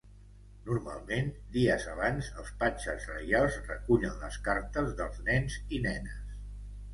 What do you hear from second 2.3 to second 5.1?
els Patges Reials recullen les cartes